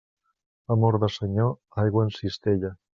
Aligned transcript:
Amor 0.77 0.97
de 1.05 1.11
senyor, 1.19 1.55
aigua 1.85 2.09
en 2.11 2.15
cistella. 2.21 2.79